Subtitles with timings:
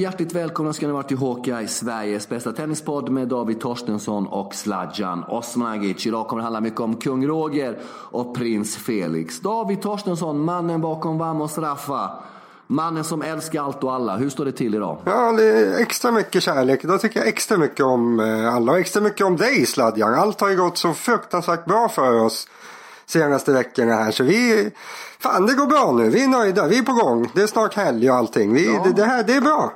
[0.00, 5.24] hjärtligt välkomna ska ni vara till Hawkeye, Sveriges bästa tennispodd med David Torstensson och Sladjan
[5.28, 6.06] Osmanagic.
[6.06, 9.40] Idag kommer det handla mycket om kung Roger och prins Felix.
[9.40, 12.10] David Torstensson, mannen bakom Vamos Rafa.
[12.66, 14.16] Mannen som älskar allt och alla.
[14.16, 14.98] Hur står det till idag?
[15.04, 16.82] Ja, det är extra mycket kärlek.
[16.82, 20.14] Då tycker jag extra mycket om eh, alla och extra mycket om dig Sladjan.
[20.14, 22.48] Allt har ju gått så fruktansvärt bra för oss
[23.06, 24.10] senaste veckorna här.
[24.10, 24.70] Så vi,
[25.18, 26.08] fan det går bra nu.
[26.10, 27.30] Vi är nöjda, vi är på gång.
[27.34, 28.52] Det är snart helg och allting.
[28.54, 28.82] Vi, Ja.
[28.84, 29.72] det, det här, det är bra.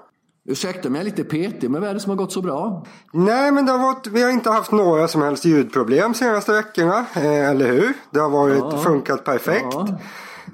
[0.47, 2.87] Ursäkta mig, jag är lite petig, men vad är det som har gått så bra?
[3.13, 7.07] Nej, men det har varit, vi har inte haft några som helst ljudproblem senaste veckorna.
[7.15, 7.93] Eh, eller hur?
[8.11, 9.67] Det har varit, funkat perfekt.
[9.73, 9.99] Ja.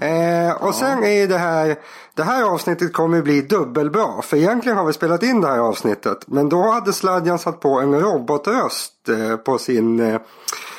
[0.06, 1.76] Eh, och sen är det här,
[2.14, 4.22] det här avsnittet kommer bli dubbelbra.
[4.22, 6.18] För egentligen har vi spelat in det här avsnittet.
[6.26, 10.20] Men då hade Sladjan satt på en robotröst eh, på sin eh,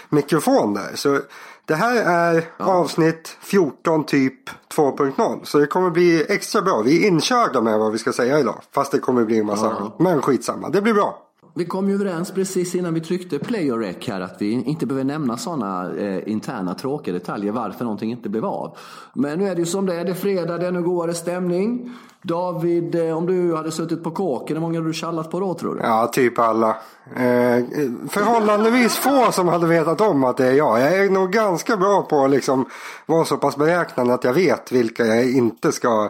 [0.09, 0.91] mikrofon där.
[0.95, 1.19] Så
[1.65, 5.39] det här är avsnitt 14 typ 2.0.
[5.43, 6.81] Så det kommer bli extra bra.
[6.81, 8.61] Vi är inkörda med vad vi ska säga idag.
[8.71, 9.99] Fast det kommer bli en massa annat.
[9.99, 11.27] Men skitsamma, det blir bra.
[11.53, 14.85] Vi kom ju överens precis innan vi tryckte play och rec här att vi inte
[14.85, 18.77] behöver nämna sådana eh, interna tråkiga detaljer varför någonting inte blev av.
[19.13, 21.13] Men nu är det ju som det är, det är fredag, det är nu godare
[21.13, 21.93] stämning.
[22.23, 25.53] David, eh, om du hade suttit på kåken, hur många hade du tjallat på då
[25.53, 25.81] tror du?
[25.81, 26.69] Ja, typ alla.
[27.15, 27.65] Eh,
[28.09, 30.81] förhållandevis få som hade vetat om att det är jag.
[30.81, 32.65] Jag är nog ganska bra på att liksom
[33.05, 36.09] vara så pass beräknande att jag vet vilka jag inte ska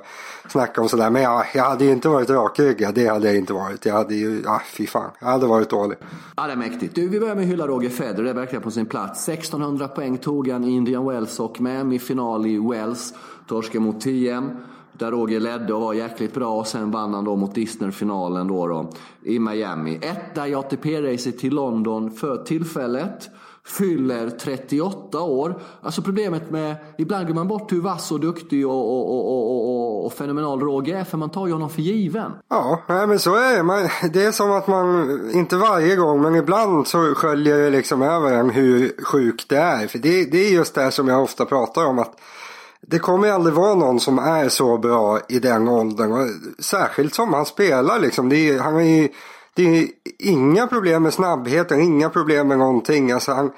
[0.49, 1.09] snacka om sådär.
[1.09, 2.95] Men ja, jag hade ju inte varit rakryggad.
[2.95, 3.85] Det hade jag inte varit.
[3.85, 5.11] Jag hade ju, ja fy fan.
[5.19, 5.97] Jag hade varit dålig.
[6.35, 6.95] Ja, det är mäktigt.
[6.95, 9.29] Du, vi börjar med att hylla Roger Federer, det är verkligen på sin plats.
[9.29, 13.13] 1600 poäng tog han i Indian Wells och Miami-final i Wells.
[13.47, 14.49] Torskade mot TM.
[15.01, 18.67] Där Roger ledde och var jäkligt bra och sen vann han då mot Disney-finalen då,
[18.67, 18.89] då
[19.23, 19.99] i Miami.
[20.01, 23.29] Etta i ATP-racet till London för tillfället.
[23.65, 25.61] Fyller 38 år.
[25.81, 29.69] Alltså problemet med, ibland glömmer man bort hur vass och duktig och, och, och, och,
[29.69, 32.31] och, och fenomenal Roger är för man tar ju honom för given.
[32.49, 33.63] Ja, nej, men så är det.
[33.63, 38.01] Man, det är som att man, inte varje gång, men ibland så sköljer det liksom
[38.01, 39.87] över en hur sjukt det är.
[39.87, 41.99] För det, det är just det här som jag ofta pratar om.
[41.99, 42.17] att
[42.87, 46.11] det kommer ju aldrig vara någon som är så bra i den åldern.
[46.11, 46.27] Och
[46.59, 48.29] särskilt som han spelar liksom.
[48.29, 49.09] Det är, han är ju,
[49.53, 49.87] det är
[50.19, 53.11] inga problem med snabbheten, inga problem med någonting.
[53.11, 53.51] Alltså han,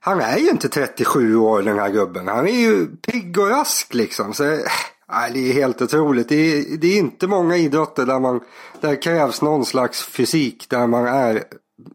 [0.00, 2.28] han är ju inte 37 år den här gubben.
[2.28, 4.34] Han är ju pigg och rask liksom.
[4.34, 6.28] Så, eh, äh, det är helt otroligt.
[6.28, 8.40] Det är, det är inte många idrotter där, man,
[8.80, 11.42] där det krävs någon slags fysik där man är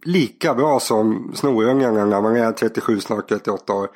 [0.04, 3.90] lika bra som snorungarna när man är 37, snart 38 år.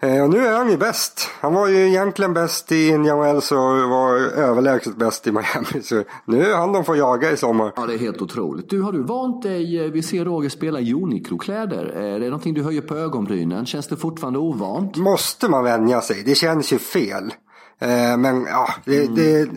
[0.00, 1.30] Eh, och nu är han ju bäst.
[1.40, 5.82] Han var ju egentligen bäst i Indian Wells och var överlägset bäst i Miami.
[5.82, 7.72] Så nu är han de får jaga i sommar.
[7.76, 8.70] Ja, det är helt otroligt.
[8.70, 11.84] Du, har du vant dig, eh, vi ser Roger spela i Uniqlo-kläder.
[11.84, 13.66] Är det någonting du höjer på ögonbrynen?
[13.66, 14.96] Känns det fortfarande ovant?
[14.96, 16.22] Måste man vänja sig?
[16.24, 17.34] Det känns ju fel.
[17.78, 19.50] Eh, men ja, det, det,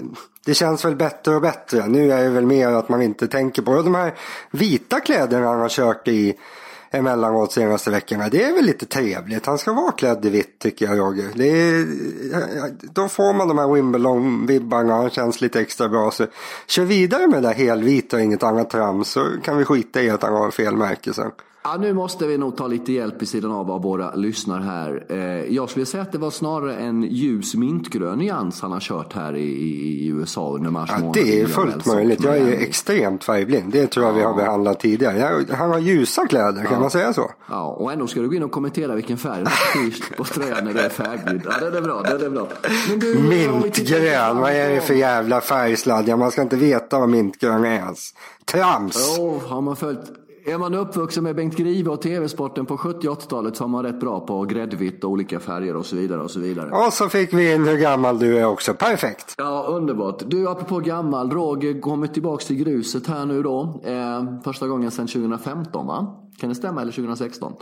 [0.46, 1.88] det känns väl bättre och bättre.
[1.88, 3.84] Nu är det väl mer att man inte tänker på det.
[3.84, 4.14] De här
[4.52, 6.36] vita kläderna han har kört i
[6.92, 8.30] emellanåt senaste veckorna.
[8.30, 9.46] Det är väl lite trevligt.
[9.46, 11.30] Han ska vara klädd i vitt tycker jag Roger.
[11.36, 11.86] Det är,
[12.94, 14.94] då får man de här Wimbledon-vibbarna.
[14.94, 16.12] Han känns lite extra bra.
[16.12, 16.26] Så
[16.68, 19.10] kör vidare med det där helvita och inget annat trams.
[19.10, 21.32] Så kan vi skita i att han har fel märke sen.
[21.64, 25.06] Ja, nu måste vi nog ta lite hjälp i sidan av vad våra lyssnar här.
[25.10, 25.18] Eh,
[25.56, 29.36] jag skulle säga att det var snarare en ljus mintgrön nyans han har kört här
[29.36, 31.14] i, i USA under mars Ja, månad.
[31.14, 32.24] det är fullt möjligt.
[32.24, 33.72] Jag är ju extremt färgblind.
[33.72, 35.18] Det tror jag vi har behandlat tidigare.
[35.18, 37.32] Jag, han har ljusa kläder, kan man säga så?
[37.50, 39.46] Ja, och ändå ska du gå in och kommentera vilken färg
[40.18, 41.42] på tröjan när det är färgblind.
[41.62, 42.02] Ja, det är bra.
[42.02, 42.48] Det är bra.
[42.98, 46.20] Du, Mintgrön, vad är det för jävla färgsladd?
[46.20, 48.10] Man ska inte veta vad mintgrön är ens.
[48.46, 49.16] Trams!
[49.18, 50.00] Jo, har man följt
[50.46, 53.84] är man uppvuxen med Bengt Grive och tv-sporten på 70 och 80-talet så har man
[53.84, 56.86] rätt bra på gräddvitt och olika färger och så vidare och så vidare.
[56.86, 58.74] Och så fick vi in hur gammal du är också.
[58.74, 59.36] Perfekt!
[59.38, 60.24] Ja, underbart.
[60.26, 63.82] Du, apropå gammal, Roger kommer tillbaks till gruset här nu då.
[63.84, 66.16] Eh, första gången sedan 2015 va?
[66.38, 66.82] Kan det stämma?
[66.82, 67.54] Eller 2016?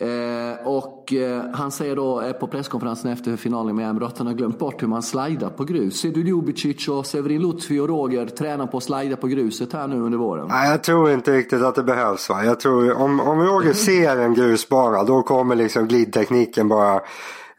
[0.00, 4.26] Eh, och eh, han säger då eh, på presskonferensen efter finalen med Miami att han
[4.26, 6.00] har glömt bort hur man slidar på grus.
[6.00, 9.88] Ser du Ljubicic och Severin Lutfi och Roger träna på att slida på gruset här
[9.88, 10.46] nu under våren?
[10.48, 12.28] Nej, jag tror inte riktigt att det behövs.
[12.28, 12.44] Va?
[12.44, 16.94] Jag tror, om, om Roger ser en grusbana då kommer liksom glidtekniken bara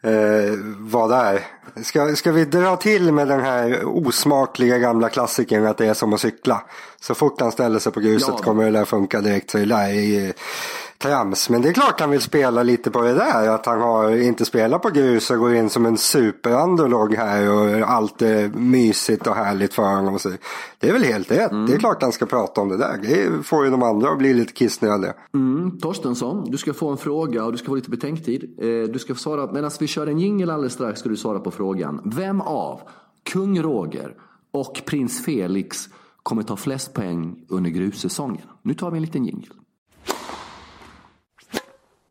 [0.02, 1.40] eh, vara där.
[1.82, 6.12] Ska, ska vi dra till med den här osmakliga gamla klassikern att det är som
[6.12, 6.62] att cykla.
[7.00, 8.42] Så fort han ställer sig på gruset Ja.
[8.44, 9.50] kommer det där funka direkt.
[9.50, 10.32] Så det där är
[10.98, 11.50] trams.
[11.50, 13.48] Men det är klart han vill spela lite på det där.
[13.48, 17.50] Att han har inte spelat på grus och går in som en superunderlog här.
[17.50, 20.18] Och allt är mysigt och härligt för honom.
[20.18, 20.30] Så
[20.78, 21.50] det är väl helt rätt.
[21.50, 22.98] Det är klart han ska prata om det där.
[23.02, 25.14] Det får ju de andra att bli lite kissnödiga.
[25.34, 28.58] Mm, Torstensson, du ska få en fråga och du ska få lite betänktid.
[28.58, 31.50] Eh, du ska svara, medan vi kör en jingel alldeles strax ska du svara på
[31.50, 32.00] frågan.
[32.04, 32.80] Vem av
[33.32, 34.14] kung Roger
[34.52, 35.88] och prins Felix
[36.22, 38.46] kommer ta flest poäng under grussäsongen?
[38.62, 39.52] Nu tar vi en liten jingel.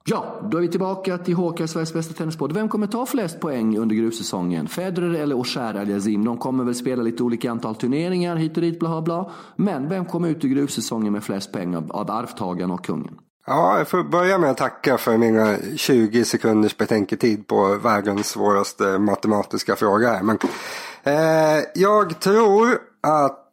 [0.08, 2.52] Ja, då är vi tillbaka till HK, Sveriges bästa tennispodd.
[2.52, 4.68] Vem kommer ta flest poäng under grussäsongen?
[4.68, 6.26] Federer eller Oshar Aljazim?
[6.26, 9.32] De kommer väl spela lite olika antal turneringar hit och dit, bla bla.
[9.56, 13.20] Men vem kommer ut i grussäsongen med flest poäng av, av arvtagaren och kungen?
[13.48, 18.98] Ja, jag får börja med att tacka för mina 20 sekunders betänketid på världens svåraste
[18.98, 20.24] matematiska fråga här.
[20.24, 20.38] Men,
[21.04, 23.45] eh, jag tror att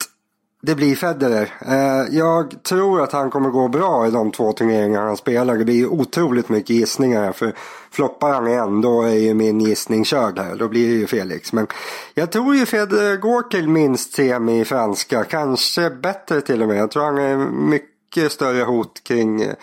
[0.66, 1.52] det blir Federer.
[1.60, 5.56] Eh, jag tror att han kommer gå bra i de två turneringar han spelar.
[5.56, 7.32] Det blir otroligt mycket gissningar.
[7.32, 7.54] För
[7.90, 10.56] floppar han igen då är ju min gissning körd här.
[10.56, 11.52] Då blir det ju Felix.
[11.52, 11.66] Men
[12.14, 15.24] jag tror ju Federer eh, går till minst semi i franska.
[15.24, 16.76] Kanske bättre till och med.
[16.76, 19.54] Jag tror han är mycket större hot kring eh,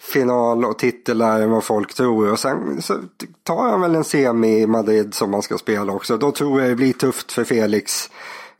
[0.00, 2.32] final och titlar än vad folk tror.
[2.32, 2.98] Och sen så
[3.42, 6.16] tar han väl en semi i Madrid som man ska spela också.
[6.16, 8.10] Då tror jag det blir tufft för Felix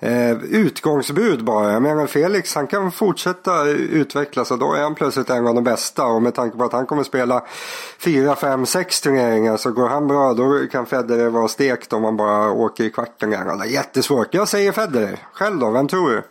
[0.00, 1.73] eh, utgångsbud bara.
[1.73, 5.64] Jag menar Felix han kan fortsätta utvecklas och då är han plötsligt en av de
[5.64, 6.06] bästa.
[6.06, 7.43] Och med tanke på att han kommer spela
[7.99, 12.17] fyra, fem, sex turneringar så går han bra då kan Federer vara stekt om han
[12.17, 13.31] bara åker i kvarten.
[13.31, 14.35] Det är jättesvårt.
[14.35, 15.19] Jag säger Federer.
[15.32, 16.23] Själv då, vem tror du?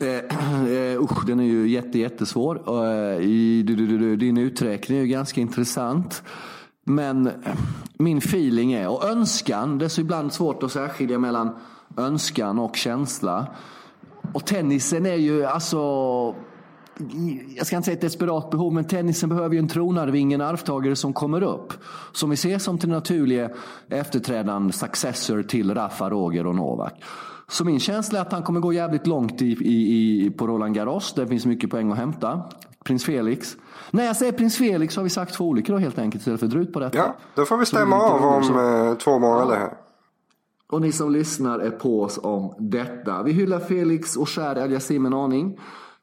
[0.00, 0.16] Eh,
[0.72, 2.84] eh usch, den är ju jätte, jättesvår.
[2.84, 6.22] Eh, i, du, du, du, din uträkning är ju ganska intressant.
[6.86, 7.30] Men
[7.98, 11.56] min feeling är, och önskan, det är så ibland svårt att särskilja mellan
[12.00, 13.46] önskan och känsla.
[14.34, 15.80] Och tennisen är ju alltså
[17.56, 20.96] jag ska inte säga ett desperat behov, men tennisen behöver ju en tronarving, en arvtagare
[20.96, 21.72] som kommer upp.
[22.12, 23.50] Som vi ser som till naturliga
[23.88, 27.02] efterträdande successor till Rafa, Roger och Novak.
[27.48, 30.74] Så min känsla är att han kommer gå jävligt långt i, i, i, på Roland
[30.74, 31.12] Garros.
[31.12, 32.42] Där finns mycket poäng att hämta.
[32.84, 33.56] Prins Felix.
[33.90, 36.46] När jag säger prins Felix har vi sagt två olika då helt enkelt istället för
[36.46, 36.98] drut på detta.
[36.98, 38.96] Ja, då får vi stämma av om så...
[39.04, 39.89] två månader här.
[40.70, 43.22] Och ni som lyssnar är på oss om detta.
[43.22, 45.58] Vi hyllar Felix och skär El en aning.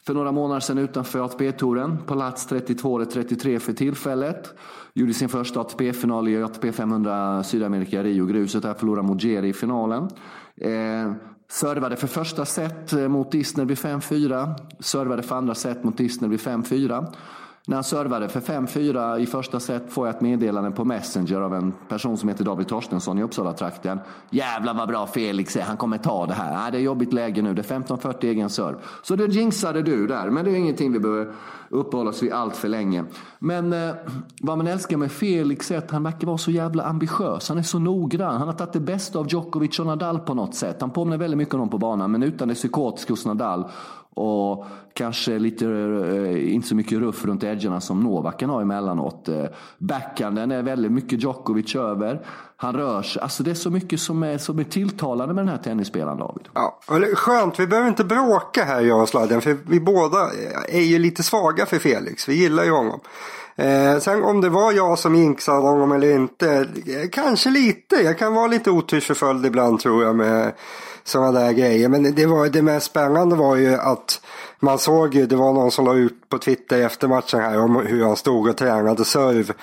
[0.06, 1.98] För några månader sedan utanför ATP-touren.
[2.08, 4.54] Plats 32 eller 33 för tillfället.
[4.94, 8.25] Gjorde sin första ATP-final i ATP 500 Sydamerika Rio.
[8.25, 10.04] Gruset där förlorade mot i finalen.
[10.56, 11.13] Eh,
[11.50, 14.56] servade för första set eh, mot Disney vid 5-4.
[14.80, 17.13] Servade för andra set mot Disney vid 5-4.
[17.69, 21.56] När han servade för 5-4 i första set får jag ett meddelande på Messenger av
[21.56, 24.00] en person som heter David Torstensson i Uppsala-trakten.
[24.30, 26.56] Jävlar vad bra Felix är, han kommer ta det här.
[26.56, 28.75] Nej, det är jobbigt läge nu, det är 15-40 egen serv.
[29.04, 31.34] Så det jinxade du där, men det är ingenting vi behöver
[31.69, 33.04] uppehålla oss vid allt för länge.
[33.40, 33.96] Men eh,
[34.42, 37.50] vad man älskar med Felix är att han verkar vara så jävla ambitiös.
[37.50, 38.38] Han är så noggrann.
[38.38, 40.78] Han har tagit det bästa av Djokovic och Nadal på något sätt.
[40.81, 43.66] Han påminner väldigt mycket om dem på banan, men utan det psykotiska hos Nadal.
[44.18, 49.30] Och kanske lite, eh, inte så mycket ruff runt edgarna som Novak kan ha emellanåt.
[49.30, 49.44] Eh,
[49.78, 52.25] Backhanden är väldigt mycket Djokovic över.
[52.58, 53.22] Han rör sig.
[53.22, 56.48] Alltså det är så mycket som är, som är tilltalande med den här tennisspelaren David.
[56.54, 56.80] Ja,
[57.16, 57.60] skönt.
[57.60, 59.42] Vi behöver inte bråka här jag och Sladden.
[59.42, 60.18] För vi båda
[60.68, 62.30] är ju lite svaga för Felix.
[62.30, 63.00] Vi gillar ju honom.
[63.56, 66.52] Eh, sen om det var jag som jinxade honom eller inte.
[66.86, 67.96] Eh, kanske lite.
[67.96, 70.54] Jag kan vara lite otursförföljd ibland tror jag med
[71.07, 71.89] sådana där grejer.
[71.89, 74.22] Men det, var, det mest spännande var ju att
[74.60, 77.75] man såg ju, det var någon som la ut på Twitter efter matchen här om
[77.75, 79.53] hur han stod och tränade serv.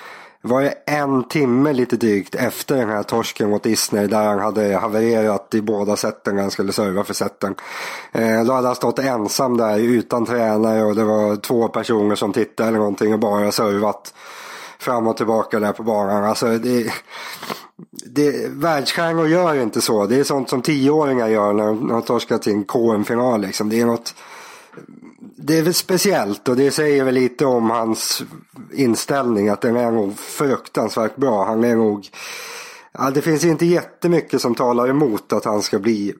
[0.41, 4.39] Det var ju en timme lite drygt efter den här torsken mot Disney där han
[4.39, 7.55] hade havererat i båda sätten när han skulle serva för sätten.
[8.11, 12.33] Eh, då hade han stått ensam där utan tränare och det var två personer som
[12.33, 14.13] tittade eller någonting och bara servat
[14.79, 16.23] fram och tillbaka där på banan.
[16.23, 16.93] Alltså det,
[18.05, 20.05] det, världsstjärnor gör inte så.
[20.05, 23.41] Det är sånt som tioåringar gör när de har torskat sin KM-final.
[23.41, 23.69] Liksom.
[23.69, 24.13] Det är något
[25.37, 28.23] det är väl speciellt och det säger väl lite om hans
[28.73, 31.45] inställning att den är nog fruktansvärt bra.
[31.45, 32.07] Han är nog,
[32.91, 36.13] ja, det finns inte jättemycket som talar emot att han ska bli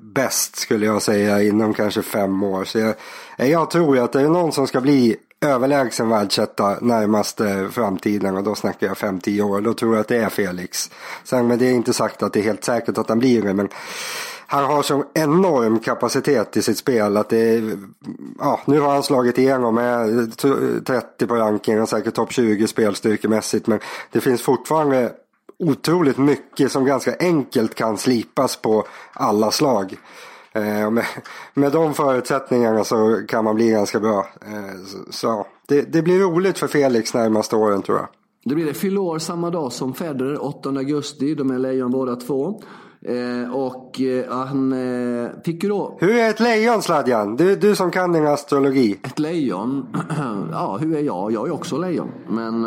[0.00, 2.64] bäst skulle jag säga inom kanske fem år.
[2.64, 2.94] Så jag,
[3.36, 8.42] jag tror ju att det är någon som ska bli överlägsen världsetta närmaste framtiden och
[8.42, 9.60] då snackar jag 5-10 år.
[9.60, 10.90] Då tror jag att det är Felix.
[11.24, 13.54] Sen men det är inte sagt att det är helt säkert att han blir det.
[13.54, 13.68] Men
[14.46, 17.78] han har så enorm kapacitet i sitt spel att det är,
[18.38, 20.32] ja, nu har han slagit igenom med
[20.86, 23.80] 30 på rankingen och säkert topp 20 spelstyrkemässigt men
[24.12, 25.12] det finns fortfarande
[25.58, 29.96] otroligt mycket som ganska enkelt kan slipas på alla slag.
[30.52, 31.04] Eh, med,
[31.54, 34.26] med de förutsättningarna så kan man bli ganska bra.
[34.46, 38.08] Eh, så, så det, det, blir roligt för Felix närmaste åren tror jag.
[38.44, 38.74] Det blir det.
[38.74, 41.34] Fyller år samma dag som Federer, 8 augusti.
[41.34, 42.62] De är lejon båda två.
[43.00, 45.96] Eh, och eh, han eh, fick ju då...
[46.00, 47.36] Hur är ett lejon Sladjan?
[47.36, 49.00] Du, du som kan din astrologi.
[49.02, 49.86] Ett lejon?
[50.52, 51.32] ja, hur är jag?
[51.32, 52.08] Jag är också lejon.
[52.28, 52.62] Men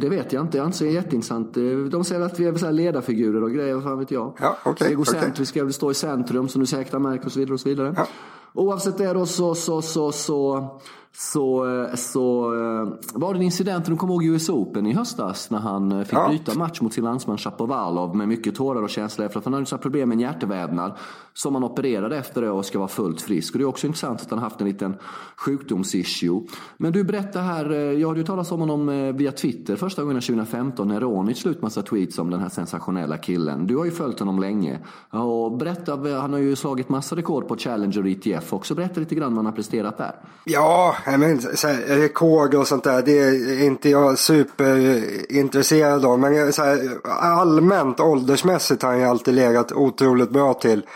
[0.00, 0.58] det vet jag inte.
[0.58, 1.54] Jag anser det är jätteintressant.
[1.90, 4.36] De säger att vi är så här ledarfigurer och grejer, vad fan vet jag.
[4.40, 7.54] Ja, okej, Egocentriska, vi stå i centrum som du säkert märkt och så vidare.
[7.54, 8.06] Och så vidare.
[8.54, 10.68] Oavsett det då så, så, så, så,
[11.12, 15.50] så, eh, så eh, var det en incident, du kommer ihåg US Open i höstas
[15.50, 16.54] när han eh, fick Ja.
[16.56, 20.08] match mot sin landsman Shapovalov med mycket tårar och känslor efter att han hade problem
[20.08, 20.92] med en hjärtevävnad
[21.34, 23.54] som han opererade efter det och ska vara fullt frisk.
[23.54, 24.96] Och det är också intressant att han haft en liten
[25.36, 26.42] sjukdomsissue.
[26.76, 30.88] Men du berättar här, jag hade ju talat om honom via Twitter första gången 2015
[30.88, 33.66] när Ronic slut massa tweets om den här sensationella killen.
[33.66, 34.78] Du har ju följt honom länge.
[35.10, 38.74] Och berätta, han har ju slagit massa rekord på Challenger ITF också.
[38.74, 40.14] Berätta lite grann vad han har presterat där.
[40.44, 46.18] Ja, jag men, så här, rekord och sånt där, det är inte jag superintresserad av.
[46.18, 50.86] Men så här, allmänt åldersmässigt har han ju alltid legat otroligt bra till.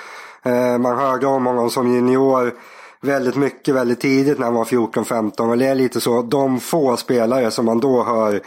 [0.43, 2.53] Eh, man hörde om honom som junior
[3.01, 5.51] väldigt mycket väldigt tidigt när han var 14-15.
[5.51, 8.41] Och det är lite så, de få spelare som man då hör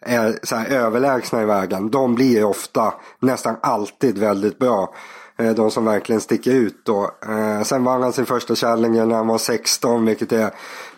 [0.00, 1.90] är så här överlägsna i världen.
[1.90, 4.94] De blir ofta, nästan alltid väldigt bra.
[5.40, 7.10] Eh, de som verkligen sticker ut då.
[7.28, 10.50] Eh, sen vann han sin första Challenger när han var 16 vilket är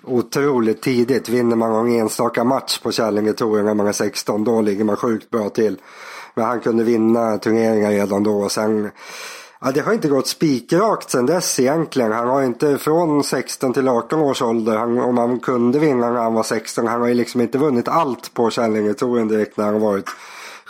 [0.04, 1.28] otroligt tidigt.
[1.28, 4.96] Vinner man någon enstaka match på Challenger Touren när man är 16 då ligger man
[4.96, 5.76] sjukt bra till.
[6.34, 8.38] Men han kunde vinna turneringar redan då.
[8.38, 8.90] och Sen,
[9.60, 12.12] ja, det har inte gått spikrakt sen dess egentligen.
[12.12, 14.76] Han har inte från 16 till 18 års ålder.
[14.76, 16.86] Han, om han kunde vinna när han var 16.
[16.86, 20.10] Han har ju liksom inte vunnit allt på Challenger Touren direkt när han varit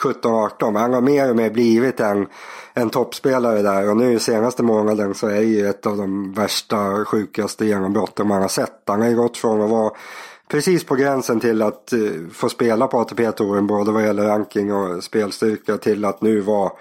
[0.02, 0.70] 17-18.
[0.70, 2.26] Men han har mer och mer blivit en,
[2.74, 3.90] en toppspelare där.
[3.90, 8.48] Och nu senaste månaden så är ju ett av de värsta, sjukaste genombrotten man har
[8.48, 8.82] sett.
[8.86, 9.92] Han har ju gått från att vara
[10.48, 15.04] precis på gränsen till att uh, få spela på ATP-touren både vad gäller ranking och
[15.04, 16.72] spelstyrka till att nu vara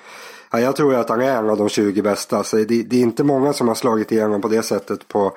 [0.53, 2.43] Ja, jag tror att han är en av de 20 bästa.
[2.43, 5.33] Så det, det är inte många som har slagit igenom på det sättet på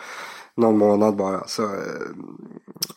[0.57, 1.47] någon månad bara.
[1.47, 1.71] Så, eh,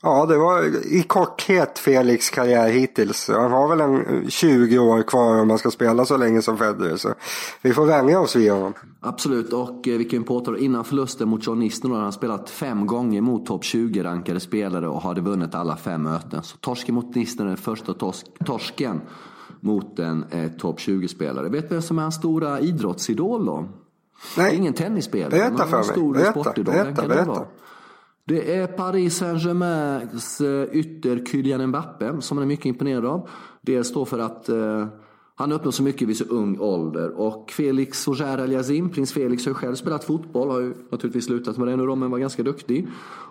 [0.02, 3.30] ja, det var i korthet Felix karriär hittills.
[3.30, 6.58] Han har väl en eh, 20 år kvar om man ska spela så länge som
[6.58, 6.98] Federer.
[6.98, 7.14] Så
[7.62, 8.74] vi får vänja oss vid honom.
[9.00, 12.50] Absolut, och eh, vi kan ju påtala innan förlusten mot John Isner har han spelat
[12.50, 16.44] fem gånger mot topp 20-rankade spelare och hade vunnit alla fem möten.
[16.44, 17.94] Så torsken mot Isner är den första
[18.46, 19.02] torsken
[19.60, 21.50] mot en eh, topp 20-spelare.
[21.50, 23.66] Vet du vem som är hans stora idrottsidol då?
[24.36, 25.30] Det är Nej, ingen tennisspelare.
[25.30, 25.90] Berätta men för en mig.
[25.96, 26.74] stor Berätta, sportidol.
[26.74, 27.24] berätta, Vem kan berätta.
[27.26, 27.48] Det, vara?
[28.26, 33.30] det är Paris Saint-Germains eh, ytter Kylian Mbappé som han är mycket imponerad av.
[33.62, 34.88] Det står för att eh,
[35.36, 37.10] han uppnår så mycket vid så ung ålder.
[37.20, 41.58] Och Felix Auger Aliassime, prins Felix har ju själv spelat fotboll, har ju naturligtvis slutat
[41.58, 42.88] med det nu då, men var ganska duktig.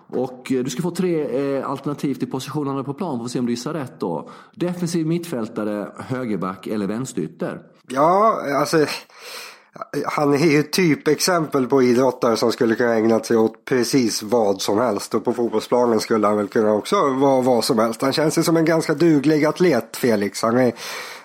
[0.09, 3.27] Och eh, du ska få tre eh, alternativ till position han har på plan, får
[3.27, 4.29] se om du gissar rätt då.
[4.55, 7.61] Defensiv mittfältare, högerback eller vänsterytter.
[7.89, 8.77] Ja, alltså.
[10.05, 14.77] Han är ju typexempel på idrottare som skulle kunna ägna sig åt precis vad som
[14.77, 15.13] helst.
[15.13, 18.01] Och på fotbollsplanen skulle han väl kunna också vara vad som helst.
[18.01, 20.41] Han känns ju som en ganska duglig atlet, Felix.
[20.41, 20.73] Han är,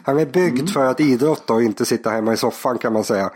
[0.05, 3.31] han är byggd för att idrotta och inte sitta hemma i soffan kan man säga.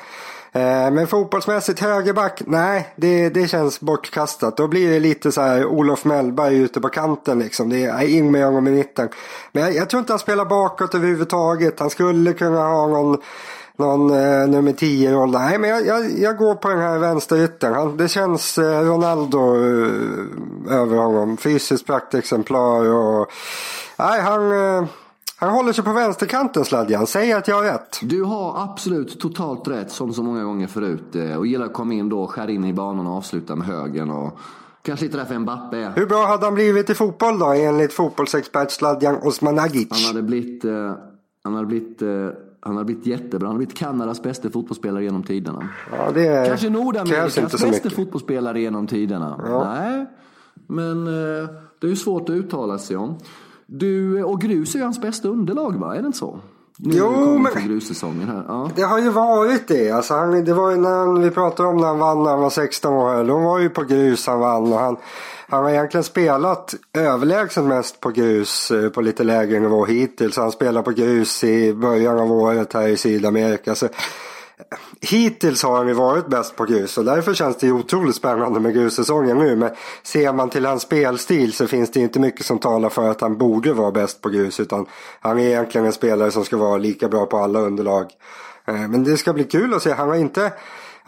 [0.52, 4.56] Eh, Men fotbollsmässigt högerback, nej det, det känns bortkastat.
[4.56, 7.68] Då blir det lite så här Olof Mellberg ute på kanten liksom.
[7.68, 9.08] Det är in med honom i mitten.
[9.52, 11.80] Men jag, jag tror inte han spelar bakåt överhuvudtaget.
[11.80, 13.18] Han skulle kunna ha någon
[13.78, 15.30] någon eh, nummer 10 roll.
[15.30, 17.97] Nej men jag, jag, jag går på den här vänsteryttern.
[17.97, 21.37] Det känns eh, Ronaldo eh, över honom.
[21.37, 23.26] Fysiskt praktexemplar och
[23.99, 24.85] nej han, eh,
[25.38, 27.06] han håller sig på vänsterkanten Sladjan.
[27.06, 27.99] Säg att jag har rätt.
[28.02, 31.14] Du har absolut totalt rätt som så många gånger förut.
[31.16, 34.11] eh, Och gillar att komma in då, skär in i banan och avsluta med högen.
[34.11, 34.38] Och
[34.83, 35.92] kanske lite därför Mbappe är.
[35.97, 39.88] Hur bra hade han blivit i fotboll då enligt fotbollsexpert Sladjan Osmanagic?
[39.90, 40.92] Han hade blivit, eh,
[41.45, 42.09] han hade blivit, eh,
[42.66, 43.46] han hade blivit jättebra.
[43.46, 45.68] Han hade blivit Kanadas bästa fotbollsspelare genom tiderna.
[45.92, 49.37] Ja, det Kanske krävs Nordamerikas bästa fotbollsspelare genom tiderna.
[49.64, 50.06] Nej,
[50.66, 51.49] men eh,
[51.80, 53.18] det är ju svårt att uttala sig om.
[53.66, 55.96] Du, och grus är ju hans bästa underlag va?
[55.96, 56.40] Är det inte så?
[56.78, 58.45] Nu Jo, men- till grussäsongen här.
[58.49, 58.71] Ja.
[58.76, 59.90] Det har ju varit det.
[59.90, 62.40] Alltså han, det var ju när han, vi pratade om när han vann när han
[62.40, 63.25] var 16 år.
[63.25, 64.73] Då var ju på grus han vann.
[64.73, 64.97] Och han,
[65.49, 70.37] han har egentligen spelat överlägset mest på grus eh, på lite lägre nivå hittills.
[70.37, 73.75] Han spelar på grus i början av året här i Sydamerika.
[73.75, 73.88] Så,
[75.00, 78.60] Hittills har han ju varit bäst på grus och därför känns det ju otroligt spännande
[78.60, 79.56] med grussäsongen nu.
[79.56, 79.70] Men
[80.02, 83.38] ser man till hans spelstil så finns det inte mycket som talar för att han
[83.38, 84.60] borde vara bäst på grus.
[84.60, 84.86] Utan
[85.20, 88.10] han är egentligen en spelare som ska vara lika bra på alla underlag.
[88.66, 89.92] Eh, men det ska bli kul att se.
[89.92, 90.52] Han har inte,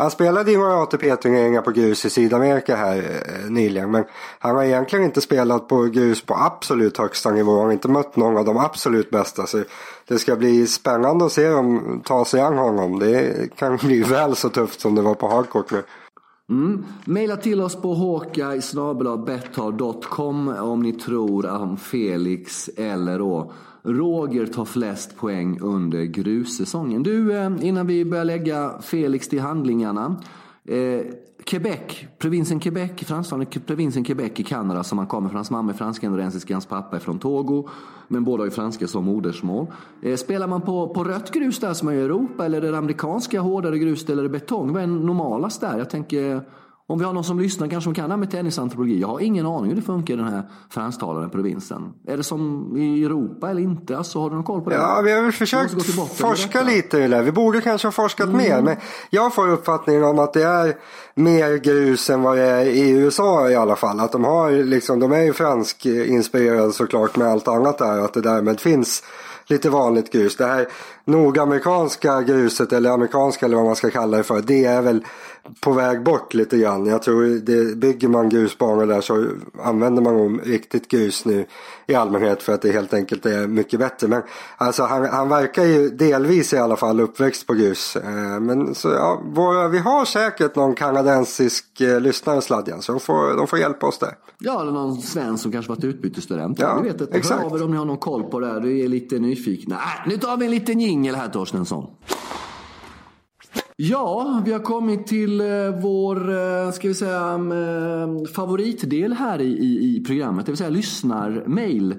[0.00, 3.90] han spelade ju några ATP-turneringar på grus i Sydamerika här eh, nyligen.
[3.90, 4.05] Men
[4.38, 7.57] han har egentligen inte spelat på grus på absolut högsta nivå.
[7.57, 9.47] Han har inte mött någon av de absolut bästa.
[9.47, 9.64] Så
[10.09, 12.99] det ska bli spännande att se dem ta sig an honom.
[12.99, 15.83] Det kan bli väl så tufft som det var på hardcourt nu.
[16.50, 16.85] Mm.
[17.05, 18.61] Maila till oss på hawkeye
[20.61, 23.52] om ni tror om Felix eller då
[23.83, 27.03] Roger tar flest poäng under grussäsongen.
[27.03, 30.17] Du, eh, innan vi börjar lägga Felix till handlingarna.
[30.65, 31.01] Eh,
[31.45, 35.37] Quebec, provinsen Quebec, fransktalande provinsen Quebec i Kanada som han kommer från.
[35.37, 37.69] Hans mamma är fransk-kanadensisk, hans pappa är från Togo.
[38.09, 39.67] Men båda har franska som modersmål.
[40.03, 42.79] Eh, spelar man på, på rött grus där som är i Europa eller är det
[42.79, 44.73] amerikanska hårdare grus eller är det betong?
[44.73, 45.79] Vad är normalast där?
[45.79, 46.43] Jag tänker
[46.90, 49.00] om vi har någon som lyssnar kanske som kan det här med tennisantropologi.
[49.00, 51.92] Jag har ingen aning hur det funkar i den här fransktalande provinsen.
[52.07, 53.99] Är det som i Europa eller inte?
[53.99, 54.76] Alltså, har du någon koll på det?
[54.76, 55.75] Ja, vi har väl försökt
[56.16, 57.23] forska lite i det.
[57.23, 58.37] Vi borde kanske ha forskat mm.
[58.37, 58.62] mer.
[58.62, 58.76] Men
[59.11, 60.76] jag får uppfattningen om att det är
[61.14, 64.00] mer grus än vad det är i USA i alla fall.
[64.00, 67.99] Att de, har, liksom, de är ju franskinspirerade såklart med allt annat där.
[67.99, 69.02] Att det därmed finns
[69.47, 70.37] lite vanligt grus.
[70.37, 70.68] Det här
[71.09, 74.43] nordamerikanska gruset eller amerikanska eller vad man ska kalla det för.
[74.43, 75.05] Det är väl
[75.61, 76.87] på väg bort lite grann.
[76.87, 79.27] Jag tror det, bygger man grusbanor där så
[79.62, 81.47] använder man riktigt grus nu
[81.87, 84.09] i allmänhet för att det helt enkelt är mycket bättre.
[84.09, 84.23] Men
[84.57, 87.97] alltså han, han verkar ju delvis i alla fall uppväxt på grus.
[87.97, 93.00] Eh, men så, ja, våra, vi har säkert någon kanadensisk eh, lyssnare Sladjan så de
[93.00, 94.15] får, de får hjälpa oss där.
[94.38, 96.59] Ja, eller någon svensk som kanske varit utbytesstudent.
[96.59, 97.17] Ja, vi vet inte.
[97.17, 97.41] Exakt.
[97.41, 98.61] Hör av er om ni har någon koll på det här.
[98.61, 99.79] Du är lite nyfikna.
[100.07, 101.87] Nu tar vi en liten jingel här Torstensson.
[103.76, 105.47] Ja, vi har kommit till eh,
[105.83, 110.47] vår eh, ska vi säga, mm, eh, favoritdel här i, i, i programmet.
[110.47, 111.95] Det vill säga lyssnarmail.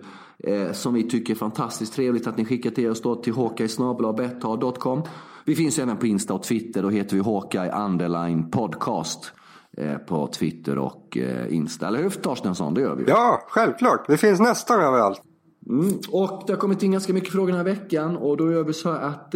[0.72, 5.04] Som vi tycker är fantastiskt trevligt att ni skickar till oss då till hawkeye.com.
[5.46, 6.84] Vi finns även på Insta och Twitter.
[6.84, 9.32] Då heter vi Hawkeye Underline Podcast.
[10.08, 11.18] På Twitter och
[11.50, 11.88] Insta.
[11.88, 12.74] Eller hur Torstensson?
[12.74, 13.04] Det gör vi.
[13.08, 14.06] Ja, självklart.
[14.10, 15.22] Vi finns nästan överallt.
[15.70, 15.94] Mm.
[16.12, 18.18] Och det har kommit in ganska mycket frågor den här veckan.
[18.18, 19.36] Och då gör vi så att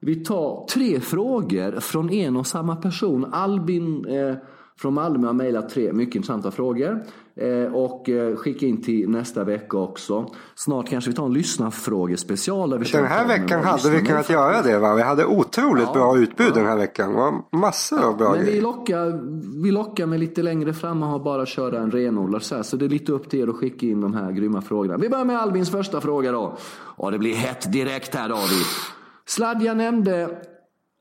[0.00, 3.24] vi tar tre frågor från en och samma person.
[3.32, 4.36] Albin eh,
[4.78, 7.04] från Malmö har mejlat tre mycket intressanta frågor.
[7.36, 10.30] Eh, och eh, skicka in till nästa vecka också.
[10.54, 12.70] Snart kanske vi tar en lyssnarfrågespecial.
[12.70, 14.94] Där vi den här veckan hade vi kunnat göra det va?
[14.94, 16.54] Vi hade otroligt ja, bra utbud ja.
[16.54, 17.10] den här veckan.
[17.10, 18.44] Det var massor ja, av bra men.
[18.44, 19.20] Vi lockar,
[19.62, 22.62] vi lockar med lite längre fram och har bara köra en renodlad så här.
[22.62, 24.96] Så det är lite upp till er att skicka in de här grymma frågorna.
[24.96, 26.56] Vi börjar med Albins första fråga då.
[26.96, 28.66] Och det blir hett direkt här David.
[29.26, 30.28] Sladja nämnde,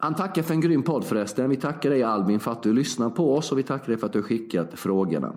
[0.03, 1.49] han tackar för en grym podd förresten.
[1.49, 4.07] Vi tackar dig Albin för att du lyssnar på oss och vi tackar dig för
[4.07, 5.33] att du har skickat frågorna.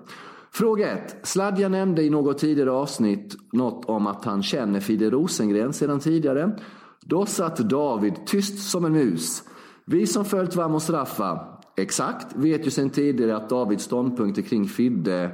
[0.51, 1.17] Fråga 1.
[1.23, 6.59] Sladja nämnde i något tidigare avsnitt något om att han känner Fide Rosengren sedan tidigare.
[7.01, 9.43] Då satt David tyst som en mus.
[9.85, 11.41] Vi som följt Vamos Straffa,
[11.77, 15.31] exakt, vet ju sedan tidigare att Davids ståndpunkter kring Fidde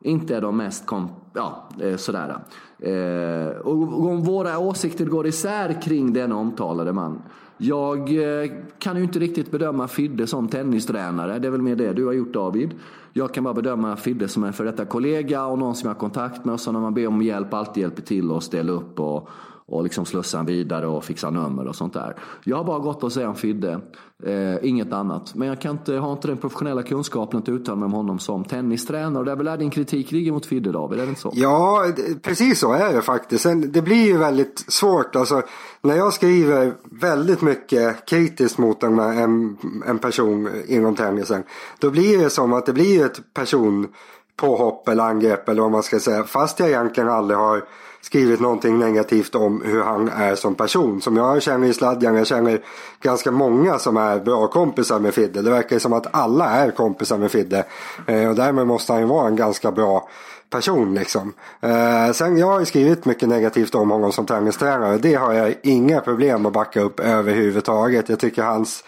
[0.00, 2.38] inte är de mest kom ja, eh, sådär.
[2.78, 7.22] Eh, och om våra åsikter går isär kring den omtalade man.
[7.58, 11.38] Jag eh, kan ju inte riktigt bedöma Fidde som tennistränare.
[11.38, 12.74] Det är väl mer det du har gjort David.
[13.12, 16.00] Jag kan bara bedöma Fidde som en före detta kollega och någon som jag har
[16.00, 16.54] kontakt med.
[16.54, 19.28] Och så när man ber om hjälp alltid hjälper till och ställer upp och
[19.68, 22.16] och liksom slussa han vidare och fixa nummer och sånt där.
[22.44, 23.80] Jag har bara gått och säga om Fidde,
[24.24, 25.34] eh, inget annat.
[25.34, 28.44] Men jag kan inte, har inte den professionella kunskapen att uttala mig om honom som
[28.44, 29.18] tennistränare.
[29.18, 31.32] Och det är väl där din kritik ligger mot Fidde David, är det inte så?
[31.34, 31.86] Ja,
[32.22, 33.46] precis så är det faktiskt.
[33.66, 35.16] Det blir ju väldigt svårt.
[35.16, 35.42] Alltså,
[35.82, 41.42] när jag skriver väldigt mycket kritiskt mot en, en, en person inom tennisen.
[41.78, 46.00] Då blir det som att det blir ett personpåhopp eller angrepp eller vad man ska
[46.00, 46.24] säga.
[46.24, 47.64] Fast jag egentligen aldrig har
[48.06, 51.00] skrivit någonting negativt om hur han är som person.
[51.00, 52.60] Som jag känner i Sladjan, jag känner
[53.00, 55.42] ganska många som är bra kompisar med Fidde.
[55.42, 57.64] Det verkar som att alla är kompisar med Fidde.
[58.06, 60.08] Eh, och därmed måste han ju vara en ganska bra
[60.50, 61.32] person liksom.
[61.60, 64.98] Eh, sen jag har ju skrivit mycket negativt om honom som tennistränare.
[64.98, 68.08] Det har jag inga problem att backa upp överhuvudtaget.
[68.08, 68.84] Jag tycker hans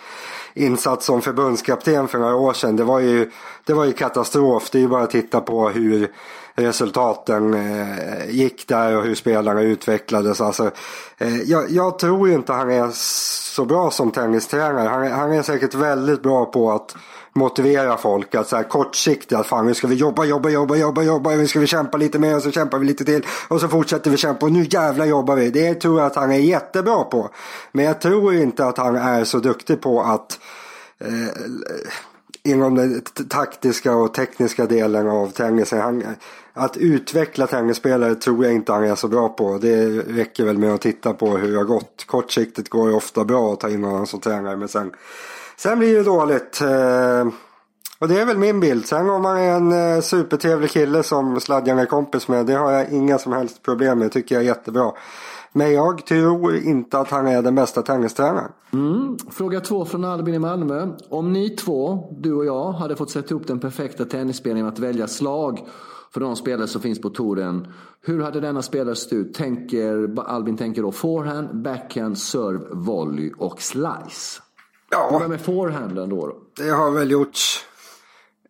[0.54, 2.76] insats som förbundskapten för några år sedan.
[2.76, 3.30] Det var ju,
[3.64, 4.70] det var ju katastrof.
[4.70, 6.08] Det är ju bara att titta på hur
[6.58, 10.40] resultaten eh, gick där och hur spelarna utvecklades.
[10.40, 10.70] Alltså,
[11.18, 12.90] eh, jag, jag, tror ju inte han är
[13.54, 14.88] så bra som tennistränare.
[14.88, 16.96] Han, han är säkert väldigt bra på att
[17.32, 21.02] motivera folk att så här kortsiktigt att fan nu ska vi jobba, jobba, jobba, jobba,
[21.02, 23.68] jobba, nu ska vi kämpa lite mer och så kämpar vi lite till och så
[23.68, 25.50] fortsätter vi kämpa och nu jävlar jobbar vi.
[25.50, 27.30] Det tror jag att han är jättebra på.
[27.72, 30.38] Men jag tror inte att han är så duktig på att
[31.00, 31.42] eh,
[32.42, 36.04] inom den taktiska och tekniska delen av tennisen
[36.58, 39.58] att utveckla tennisspelare tror jag inte han är så bra på.
[39.58, 42.04] Det räcker väl med att titta på hur det har gått.
[42.06, 44.92] Kortsiktigt går det ofta bra att ta in honom som tränare men sen
[45.56, 46.60] Sen blir det dåligt.
[46.60, 47.32] Eh,
[47.98, 48.86] och det är väl min bild.
[48.86, 52.46] Sen om man är en eh, supertrevlig kille som Sladjan är kompis med.
[52.46, 54.12] Det har jag inga som helst problem med.
[54.12, 54.92] tycker jag är jättebra.
[55.52, 58.52] Men jag tror inte att han är den bästa tennistränaren.
[58.72, 59.16] Mm.
[59.30, 60.88] Fråga två från Albin i Malmö.
[61.08, 65.06] Om ni två, du och jag, hade fått sätta ihop den perfekta tennisspelningen att välja
[65.06, 65.66] slag
[66.10, 67.72] för de spelare som finns på touren.
[68.00, 69.34] Hur hade denna spelare sett ut?
[69.34, 74.42] Tänker, Albin tänker då forehand, backhand, serve, volley och slice.
[74.90, 75.18] Ja.
[75.22, 76.36] Vem är forehanden då, då?
[76.56, 77.67] Det har väl gjorts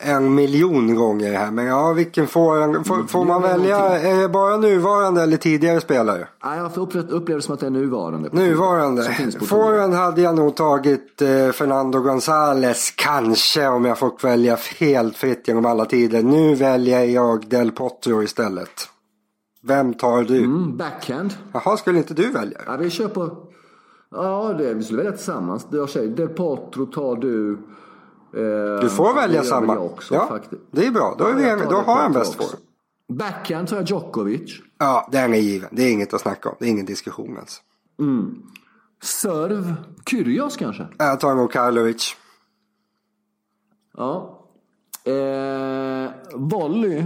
[0.03, 1.51] en miljon gånger här.
[1.51, 3.79] Men ja, vilken får, får, får man välja?
[3.79, 6.29] Är det bara nuvarande eller tidigare spelare?
[6.43, 8.29] Ja, jag upplever det som att det är nuvarande.
[8.33, 9.03] Nuvarande.
[9.41, 15.49] Forehand hade jag nog tagit eh, Fernando González kanske om jag fått välja helt fritt
[15.49, 16.23] genom alla tider.
[16.23, 18.89] Nu väljer jag Del Potro istället.
[19.63, 20.39] Vem tar du?
[20.39, 21.35] Mm, backhand.
[21.53, 22.59] Jaha, skulle inte du välja?
[22.67, 23.37] Ja, vi kör på...
[24.11, 25.67] Ja, det, vi skulle välja tillsammans.
[25.71, 27.59] Jag säger, Del Potro tar du.
[28.35, 29.79] Eh, du får välja samma.
[29.79, 30.63] Också, ja, faktiskt.
[30.71, 31.15] det är bra.
[31.19, 32.61] Då, är vi, då har han bäst form.
[33.09, 34.61] Backhand tar jag Djokovic.
[34.79, 35.69] Ja, den är given.
[35.73, 36.57] Det är inget att snacka om.
[36.59, 37.61] Det är ingen diskussion ens.
[37.99, 38.43] Mm.
[39.03, 39.75] Serv,
[40.11, 40.87] Kyrgios kanske?
[40.99, 42.17] Jag tar nog Karlovic.
[43.97, 44.45] Ja.
[45.05, 47.05] Eh, volley?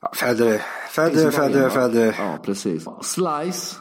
[0.00, 0.62] Ja, Federer.
[0.90, 2.16] Federer, Federer, Federer.
[2.18, 2.84] Ja, precis.
[3.02, 3.76] Slice?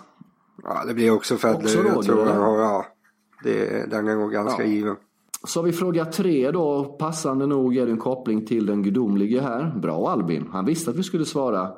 [0.63, 1.86] Ja, det blir också Federer.
[1.86, 2.60] Jag tror jag.
[2.60, 2.86] Ja,
[3.43, 4.69] det, den är nog ganska ja.
[4.69, 4.95] given.
[5.47, 6.84] Så har vi fråga tre då.
[6.84, 9.73] Passande nog är det en koppling till den gudomlige här.
[9.82, 10.49] Bra Albin.
[10.51, 11.71] Han visste att vi skulle svara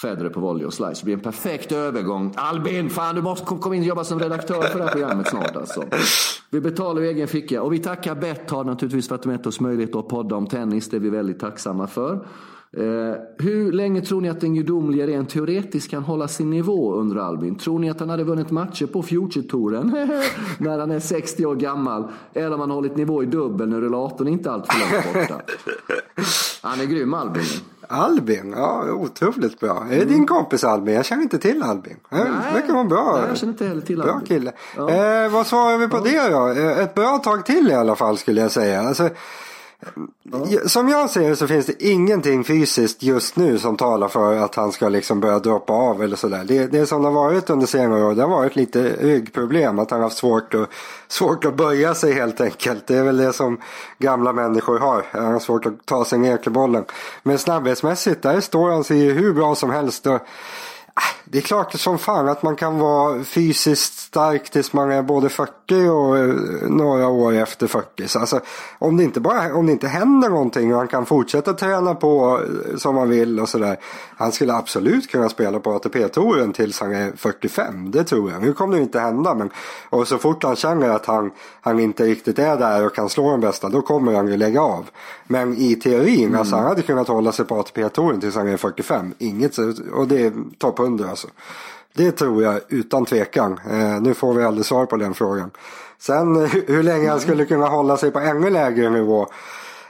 [0.00, 1.00] Federer på volley och slice.
[1.00, 2.34] Det blir en perfekt övergång.
[2.36, 5.56] Albin, fan du måste komma in och jobba som redaktör för det här programmet snart
[5.56, 5.84] alltså.
[6.50, 7.62] Vi betalar i egen ficka.
[7.62, 10.88] Och vi tackar Betthard naturligtvis för att de gett oss möjlighet att podda om tennis.
[10.90, 12.26] Det är vi väldigt tacksamma för.
[12.76, 17.16] Eh, hur länge tror ni att den gudomlige rent teoretiskt kan hålla sin nivå under
[17.16, 17.58] Albin?
[17.58, 19.86] Tror ni att han hade vunnit matcher på Future-touren
[20.58, 22.08] när han är 60 år gammal?
[22.34, 25.40] Eller om han hållit nivå i dubbel när rullatorn inte är alltför långt borta?
[26.62, 27.42] Han är grym Albin.
[27.88, 29.86] Albin, ja otroligt bra.
[29.90, 30.94] Är det din kompis Albin?
[30.94, 31.96] Jag känner inte till Albin.
[32.10, 32.16] Det
[32.54, 33.16] verkar vara bra.
[33.20, 34.26] Nej, jag känner inte heller till Bra Albin.
[34.26, 34.52] kille.
[34.76, 34.90] Ja.
[34.90, 36.48] Eh, vad svarar vi på det då?
[36.48, 38.80] Eh, Ett bra tag till i alla fall skulle jag säga.
[38.82, 39.08] Alltså,
[40.66, 44.54] Som jag ser det så finns det ingenting fysiskt just nu som talar för att
[44.54, 46.44] han ska liksom börja droppa av eller sådär.
[46.44, 49.78] Det, det som har varit under senare år det har varit lite ryggproblem.
[49.78, 50.68] Att han har haft svårt att,
[51.08, 52.86] svårt att böja sig helt enkelt.
[52.86, 53.60] Det är väl det som
[53.98, 55.04] gamla människor har.
[55.10, 56.84] Han har svårt att ta sig ner till bollen.
[57.22, 60.06] Men snabbhetsmässigt där står han sig hur bra som helst.
[60.06, 60.20] Och,
[61.32, 65.28] det är klart som fan att man kan vara fysiskt stark tills man är både
[65.28, 65.52] 40
[65.88, 66.34] och eh,
[66.68, 68.08] några år efter 40.
[68.08, 68.40] Så alltså,
[68.78, 72.40] om, det inte bara, om det inte händer någonting och han kan fortsätta träna på
[72.42, 73.76] eh, som han vill och sådär.
[74.16, 77.90] Han skulle absolut kunna spela på ATP-touren tills han är 45.
[77.90, 78.42] Det tror jag.
[78.42, 79.34] Nu kommer det inte hända.
[79.34, 79.50] Men,
[79.90, 83.30] och så fort han känner att han, han inte riktigt är där och kan slå
[83.30, 83.68] de bästa.
[83.68, 84.90] Då kommer han ju lägga av.
[85.26, 86.38] Men i teorin, mm.
[86.38, 89.14] alltså han hade kunnat hålla sig på ATP-touren tills han är 45.
[89.18, 89.58] Inget,
[89.92, 91.21] och det är topp 100 alltså.
[91.24, 91.28] Alltså.
[91.94, 93.60] Det tror jag utan tvekan.
[93.70, 95.50] Eh, nu får vi aldrig svar på den frågan.
[95.98, 99.26] Sen eh, hur, länge han skulle kunna hålla sig på ännu lägre nivå.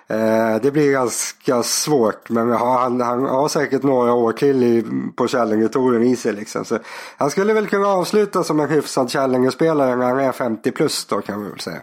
[0.07, 2.31] Eh, det blir ganska svårt.
[2.31, 4.85] Men han, han har säkert några år till i,
[5.17, 6.33] på Källingetouren i sig.
[6.33, 6.65] Liksom.
[6.65, 6.79] Så
[7.17, 11.21] han skulle väl kunna avsluta som en hyfsad Källingespelare när han är 50 plus då
[11.21, 11.81] kan vi väl säga.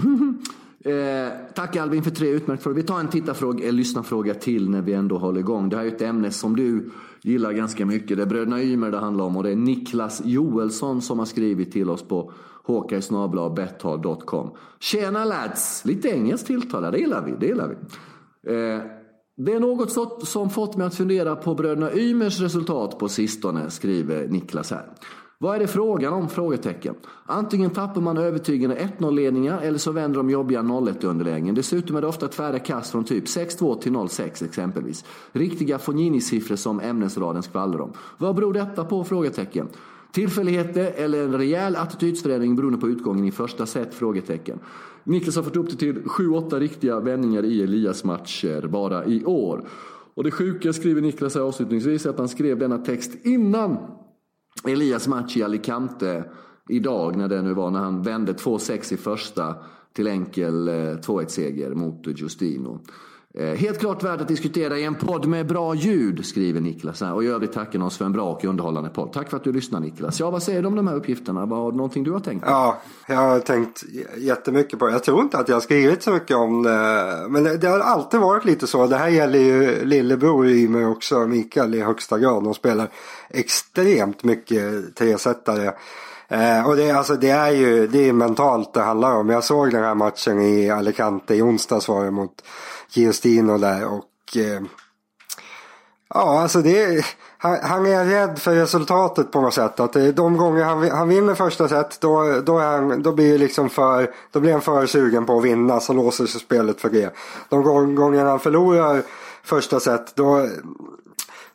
[0.84, 2.76] Eh, tack Albin för tre utmärkta frågor.
[2.76, 5.68] Vi tar en tittarfråga, en lyssnarfråga till när vi ändå håller igång.
[5.68, 6.90] Det här är ett ämne som du
[7.22, 8.16] gillar ganska mycket.
[8.16, 11.72] Det är bröderna Ymer det handlar om och det är Niklas Joelsson som har skrivit
[11.72, 12.32] till oss på
[12.64, 14.50] håkaisnabla.betthard.com.
[14.80, 15.84] Tjena lads!
[15.84, 17.32] Lite engelskt tilltal det gillar vi.
[17.40, 17.74] Det gillar vi.
[18.52, 18.82] Eh,
[19.36, 24.28] det är något som fått mig att fundera på bröderna Ymers resultat på sistone, skriver
[24.28, 24.86] Niklas här.
[25.42, 26.28] Vad är det frågan om?
[26.28, 26.94] Frågetecken.
[27.26, 31.54] Antingen tappar man övertygande 1-0 ledningar eller så vänder de jobbiga 0-1 underlägen.
[31.54, 35.04] Dessutom är det ofta tvära kast från typ 6-2 till 0-6 exempelvis.
[35.32, 37.92] Riktiga Fognini-siffror som ämnesraden skvallrar om.
[38.18, 39.04] Vad beror detta på?
[39.04, 39.68] Frågetecken.
[40.12, 43.94] Tillfälligheter eller en rejäl attitydsförändring beroende på utgången i första set?
[43.94, 44.58] Frågetecken.
[45.04, 49.68] Niklas har fått upp det till 7-8 riktiga vändningar i Elias-matcher bara i år.
[50.14, 53.78] Och det sjuka skriver Niklas här avslutningsvis är att han skrev denna text innan
[54.64, 56.24] Elias match i Alicante
[56.68, 59.56] idag när det nu var när han vände 2-6 i första
[59.92, 62.80] till enkel eh, 2-1 seger mot Justino.
[63.34, 67.02] Eh, helt klart värt att diskutera i en podd med bra ljud, skriver Niklas.
[67.02, 69.12] Och i övrigt tackar oss för en bra och underhållande podd.
[69.12, 70.20] Tack för att du lyssnar Niklas.
[70.20, 71.46] Ja, vad säger du om de här uppgifterna?
[71.46, 72.50] Var någonting du har tänkt på?
[72.50, 73.84] Ja, jag har tänkt
[74.16, 74.92] jättemycket på det.
[74.92, 77.26] Jag tror inte att jag har skrivit så mycket om det.
[77.28, 78.86] Men det, det har alltid varit lite så.
[78.86, 82.44] Det här gäller ju lillebror i mig också, Mikael i högsta grad.
[82.44, 82.88] De spelar
[83.28, 85.72] extremt mycket tresättare.
[86.30, 89.28] Eh, och det, alltså, det är ju det är mentalt det handlar om.
[89.28, 92.42] Jag såg den här matchen i Alicante i onsdags var det mot
[92.90, 94.62] Giustino där och eh,
[96.14, 97.04] ja alltså det
[97.38, 99.80] han, han, är rädd för resultatet på något sätt.
[99.80, 103.38] Att eh, de gånger han, han vinner första set då, då, är han, då, blir
[103.38, 106.90] liksom för, då blir han för sugen på att vinna så låser sig spelet för
[106.90, 107.14] det.
[107.48, 109.02] De gånger han förlorar
[109.42, 110.48] första set då,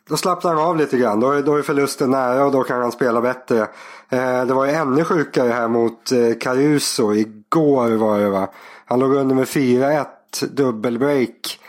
[0.08, 1.20] då slappnar han av lite grann.
[1.20, 3.60] Då, då är förlusten nära och då kan han spela bättre.
[4.08, 7.14] Eh, det var ju ännu sjukare här mot eh, Caruso.
[7.14, 8.48] Igår var det va.
[8.86, 10.06] Han låg under med 4-1
[10.50, 11.60] dubbelbreak.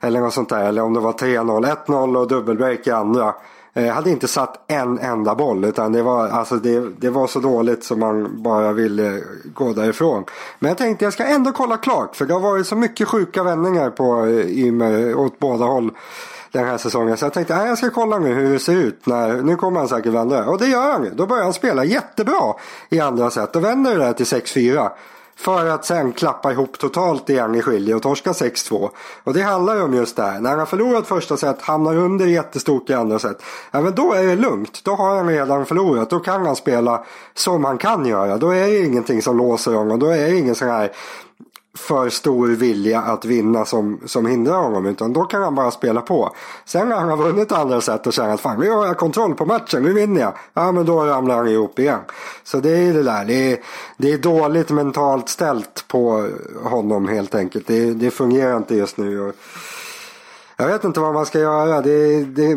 [0.00, 0.64] Eller något sånt där.
[0.64, 1.76] Eller om det var 3-0.
[1.86, 3.34] 1-0 och dubbelbreak i andra.
[3.74, 7.40] Jag hade inte satt en enda boll utan det var, alltså det, det var så
[7.40, 9.20] dåligt som man bara ville
[9.54, 10.24] gå därifrån.
[10.58, 13.42] Men jag tänkte jag ska ändå kolla klart för det har varit så mycket sjuka
[13.42, 15.90] vändningar på eh, Ymer åt båda håll
[16.52, 17.16] den här säsongen.
[17.16, 19.06] Så jag tänkte att jag ska kolla nu hur det ser ut.
[19.06, 21.10] När, nu kommer han säkert vända Och det gör han ju.
[21.10, 22.54] Då börjar han spela jättebra
[22.88, 23.52] i andra set.
[23.52, 24.90] Då vänder det där till 6-4.
[25.36, 28.90] För att sen klappa ihop totalt igen i skilje och torska 6-2.
[29.24, 30.40] Och det handlar ju om just det här.
[30.40, 33.42] När han har förlorat första set, hamnar under jättestort i andra set.
[33.70, 34.84] Ja men då är det lugnt.
[34.84, 36.10] Då har han redan förlorat.
[36.10, 38.36] Då kan han spela som han kan göra.
[38.36, 39.98] Då är det ingenting som låser honom.
[39.98, 40.92] Då är det ingen sån här
[41.74, 44.86] för stor vilja att vinna som, som hindrar honom.
[44.86, 46.34] Utan då kan han bara spela på.
[46.64, 49.34] Sen när han har vunnit andra sätt och känner att fan nu har jag kontroll
[49.34, 50.32] på matchen, nu vinner jag.
[50.54, 52.00] Ja men då ramlar han ihop igen.
[52.44, 53.24] Så det är det där.
[53.24, 53.58] Det är,
[53.96, 56.28] det är dåligt mentalt ställt på
[56.64, 57.66] honom helt enkelt.
[57.66, 59.20] Det, det fungerar inte just nu.
[59.20, 59.34] Och,
[60.62, 61.80] jag vet inte vad man ska göra.
[61.80, 62.56] Det, det,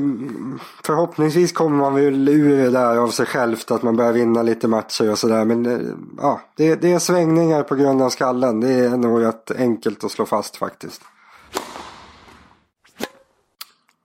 [0.84, 3.72] förhoppningsvis kommer man väl ur det där av sig självt.
[3.72, 5.46] Att man börjar vinna lite matcher och sådär.
[5.46, 5.80] Men eh,
[6.18, 8.60] ja, det, det är svängningar på grund av skallen.
[8.60, 11.02] Det är nog rätt enkelt att slå fast faktiskt.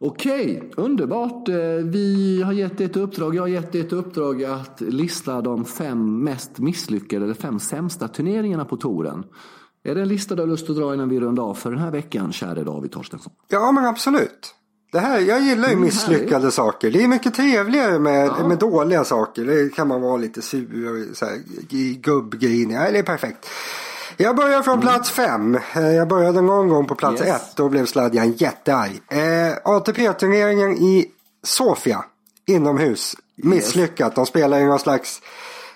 [0.02, 1.48] Okej, underbart.
[1.48, 3.34] Eh, vi har gett ett uppdrag.
[3.34, 8.64] Jag har gett ett uppdrag att lista de fem mest misslyckade eller fem sämsta turneringarna
[8.64, 9.24] på touren.
[9.84, 11.80] Är det en lista du har lust att dra innan vi rundar av för den
[11.80, 13.32] här veckan, käre David Torstensson?
[13.48, 14.54] Ja, men absolut.
[14.92, 16.54] Det här, jag gillar ju mm, misslyckade härligt.
[16.54, 16.90] saker.
[16.90, 18.48] Det är mycket trevligare med, ja.
[18.48, 19.44] med dåliga saker.
[19.44, 21.38] Det kan man vara lite sur och så här,
[21.94, 22.74] gubbgrinig.
[22.76, 23.48] Ja, det är perfekt.
[24.16, 24.86] Jag börjar från mm.
[24.86, 25.58] plats fem.
[25.74, 27.28] Eh, jag började någon gång på plats yes.
[27.28, 27.56] ett.
[27.56, 29.00] Då blev sladjan jättearg.
[29.08, 31.06] Eh, ATP-turneringen i
[31.42, 32.04] Sofia.
[32.46, 33.16] Inomhus.
[33.36, 34.08] Misslyckat.
[34.08, 34.14] Yes.
[34.14, 35.22] De spelar i någon slags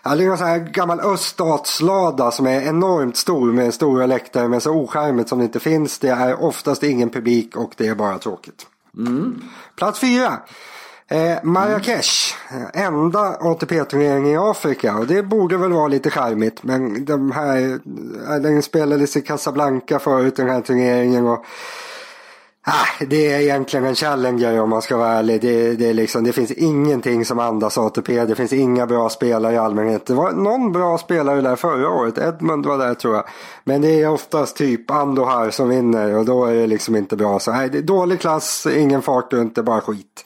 [0.07, 4.49] Ja, det är en sån här gammal öststatslada som är enormt stor med stora läktare
[4.49, 5.99] men så oskärmigt som det inte finns.
[5.99, 8.67] Det är oftast ingen publik och det är bara tråkigt.
[8.97, 9.43] Mm.
[9.77, 10.38] Plats fyra.
[11.09, 12.35] Eh, Marrakesh,
[12.75, 17.81] enda ATP-turneringen i Afrika och det borde väl vara lite charmigt men de här,
[18.29, 21.45] eh, den spelades i Casablanca förut den här turneringen och
[22.66, 25.40] Ah, det är egentligen en challenger om man ska vara ärlig.
[25.40, 28.24] Det, det, är liksom, det finns ingenting som andas ATP.
[28.24, 30.07] Det finns inga bra spelare i allmänhet.
[30.07, 32.18] Det var någon bra spelare där förra året.
[32.18, 33.24] Edmund var där tror jag.
[33.64, 37.38] Men det är oftast typ Andohar som vinner och då är det liksom inte bra.
[37.38, 40.24] Så nej, det är dålig klass, ingen fart och inte bara skit.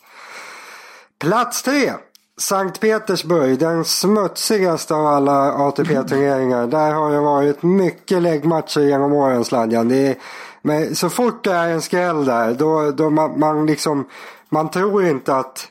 [1.18, 1.92] Plats tre.
[2.38, 6.66] Sankt Petersburg, den smutsigaste av alla ATP-turneringar.
[6.66, 9.88] Där har det varit mycket läggmatcher genom åren Sladjan.
[9.88, 10.16] Det är
[10.62, 14.07] men så fort det är en skräll där då, då man, man liksom
[14.48, 15.68] man tror inte att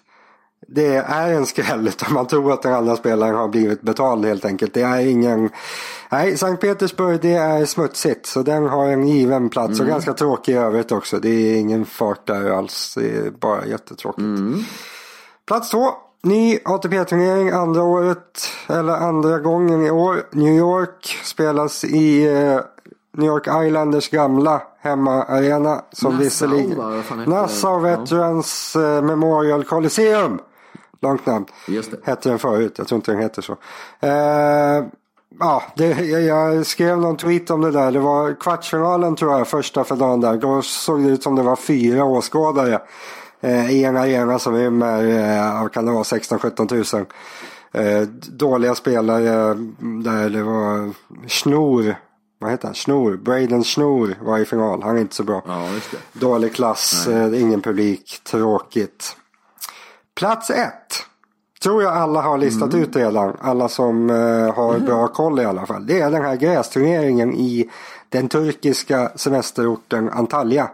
[0.67, 4.45] det är en skräll utan man tror att den andra spelaren har blivit betald helt
[4.45, 4.73] enkelt.
[4.73, 5.49] Det är ingen...
[6.11, 9.81] Nej, Sankt Petersburg det är smutsigt så den har en given plats mm.
[9.81, 11.19] och ganska tråkig i övrigt också.
[11.19, 12.95] Det är ingen fart där alls.
[12.95, 14.19] Det är bara jättetråkigt.
[14.19, 14.63] Mm.
[15.47, 15.91] Plats två.
[16.27, 20.23] Ny ATP-turnering andra året eller andra gången i år.
[20.31, 22.59] New York spelas i eh,
[23.17, 25.81] New York Islanders gamla hemmaarena.
[25.91, 27.01] Som Nassau, visserligen...
[27.25, 28.97] Nassau Veterans ja.
[28.97, 30.39] Eh, Memorial Coliseum.
[31.01, 31.45] Långt namn.
[31.67, 31.97] Just det.
[32.03, 32.75] Hette den förut.
[32.77, 33.51] Jag tror inte den heter så.
[33.51, 34.87] Uh,
[35.39, 37.91] ja, det, jag skrev någon tweet om det där.
[37.91, 40.37] Det var kvartsfinalen tror jag, första för dagen där.
[40.37, 42.79] Då såg det ut som det var fyra åskådare.
[43.69, 47.05] I en arena som rymmer, uh, kan det vara, 16-17 tusen.
[47.77, 49.57] Uh, dåliga spelare
[50.03, 50.93] där det var
[51.27, 51.95] snor
[52.39, 52.75] vad heter han?
[52.75, 53.17] Snor.
[53.17, 54.83] Braden Snor var i final.
[54.83, 55.43] Han är inte så bra.
[55.47, 55.69] Ja,
[56.13, 59.15] Dålig klass, eh, ingen publik, tråkigt.
[60.15, 61.03] Plats ett.
[61.61, 62.83] Tror jag alla har listat mm.
[62.83, 63.37] ut redan.
[63.41, 64.85] Alla som eh, har mm.
[64.85, 65.85] bra koll i alla fall.
[65.85, 67.69] Det är den här grästurneringen i
[68.09, 70.69] den turkiska semesterorten Antalya.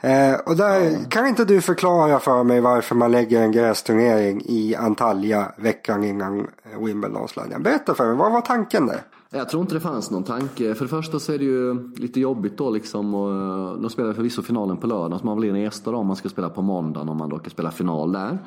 [0.00, 0.98] Eh, och där ja.
[1.08, 6.46] kan inte du förklara för mig varför man lägger en grästurnering i Antalya veckan innan
[6.78, 7.62] Wimbledon-sladjan.
[7.62, 9.00] Berätta för mig, vad var tanken där?
[9.32, 10.74] Jag tror inte det fanns någon tanke.
[10.74, 13.14] För det första så är det ju lite jobbigt då liksom.
[13.14, 16.16] Och, eh, de spelar förvisso finalen på lördag så man blir en gäster om man
[16.16, 18.38] ska spela på måndagen om man då kan spela final där.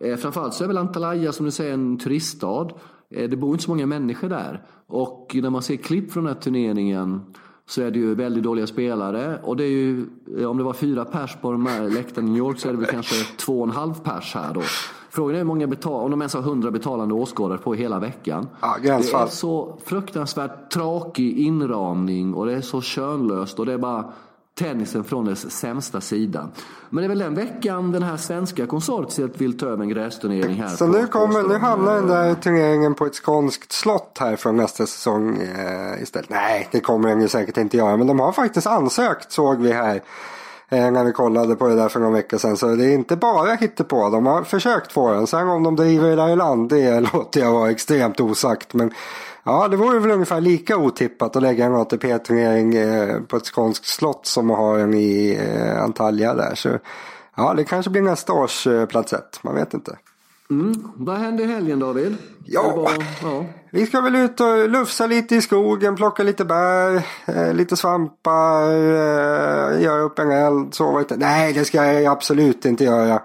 [0.00, 2.68] Eh, framförallt så är väl Antalya som du säger en turiststad.
[3.10, 4.66] Eh, det bor inte så många människor där.
[4.86, 7.20] Och när man ser klipp från den här turneringen
[7.68, 9.38] så är det ju väldigt dåliga spelare.
[9.42, 10.06] Och det är ju,
[10.46, 12.78] om det var fyra pers på de här läktarna i New York så är det
[12.78, 14.62] väl kanske två och en halv pers här då.
[15.10, 18.48] Frågan är hur många betal om de ens har hundra betalande åskådare på hela veckan.
[18.60, 23.78] Ja, det är så fruktansvärt tråkig inramning och det är så könlöst och det är
[23.78, 24.12] bara
[24.58, 26.48] tennisen från dess sämsta sida.
[26.90, 30.54] Men det är väl den veckan den här svenska konsortiet vill ta över en grästurnering
[30.54, 30.68] här.
[30.68, 34.86] Så nu, kommer, nu hamnar den där turneringen på ett skånskt slott här från nästa
[34.86, 36.30] säsong eh, istället.
[36.30, 37.96] Nej, det kommer den ju säkert inte göra.
[37.96, 40.02] Men de har faktiskt ansökt såg vi här.
[40.70, 42.56] Eh, när vi kollade på det där för någon vecka sedan.
[42.56, 43.56] Så det är inte bara
[43.88, 44.08] på.
[44.08, 45.26] De har försökt få den.
[45.26, 48.74] Sen om de driver det där i land det låter jag vara extremt osagt.
[48.74, 48.90] Men
[49.44, 53.86] ja, det vore väl ungefär lika otippat att lägga en ATP-turnering eh, på ett skånskt
[53.86, 56.54] slott som att ha en i eh, Antalya där.
[56.54, 56.68] Så
[57.36, 59.40] ja, det kanske blir nästa års plats ett.
[59.42, 59.96] Man vet inte.
[60.50, 60.74] Mm.
[60.96, 62.16] Vad hände i helgen David?
[62.44, 62.90] Ja.
[63.22, 63.44] Ja.
[63.70, 68.70] Vi ska väl ut och lufsa lite i skogen, plocka lite bär, eh, lite svampar,
[68.70, 71.16] eh, göra upp en eld, sova lite.
[71.16, 73.22] Nej, det ska jag absolut inte göra.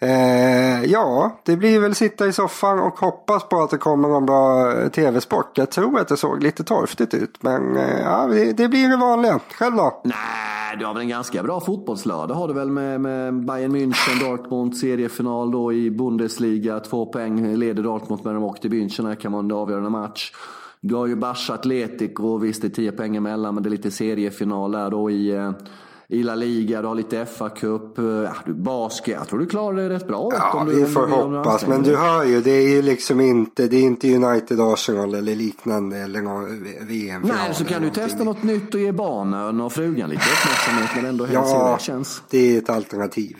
[0.00, 4.26] Eh, ja, det blir väl sitta i soffan och hoppas på att det kommer någon
[4.26, 5.58] bra eh, tv-sport.
[5.58, 8.96] Jag tror att det såg lite torftigt ut, men eh, ja, det, det blir det
[8.96, 9.40] vanliga.
[9.54, 10.00] Själv då?
[10.04, 14.30] Nej, du har väl en ganska bra fotbollslördag har du väl med, med Bayern München,
[14.30, 16.80] Dortmund, seriefinal då i Bundesliga.
[16.80, 19.06] Två poäng leder Dortmund när de åkte till München.
[19.06, 20.32] Här kan man en avgörande match.
[20.80, 23.90] Du har ju Barca Atletico, visst det är tio poäng emellan men det är lite
[23.90, 25.50] seriefinal där då i, eh,
[26.10, 26.82] i La Liga.
[26.82, 29.14] Du har lite FA-cup, eh, ja, basket.
[29.18, 30.28] Jag tror du klarar dig rätt bra.
[30.32, 31.66] Ja, vi får hoppas.
[31.66, 35.34] Men du hör ju, det är ju liksom inte, det är inte United Arsenal eller
[35.36, 37.36] liknande eller någon VM-final.
[37.36, 41.06] Nej, så kan du testa något nytt och ge barnen och frugan lite uppmärksamhet men
[41.06, 42.22] ändå hur Ja, det känns.
[42.30, 43.36] det är ett alternativ.